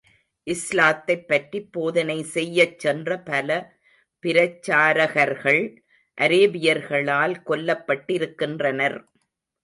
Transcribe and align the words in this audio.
இஸ்லாத்தைப் 0.47 1.27
பற்றிப் 1.27 1.67
போதனை 1.71 2.23
செய்யச் 2.33 2.79
சென்ற 2.79 3.17
பல 3.19 3.49
பிரச்சாரகர்கள் 4.23 5.61
அரேபியர்களால் 6.17 7.35
கொல்லப்பட்டிருக்கின்றனர். 7.45 8.97